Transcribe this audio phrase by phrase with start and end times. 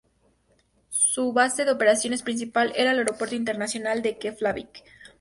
[0.89, 4.83] Su base de operaciones principal era el Aeropuerto Internacional de Keflavík.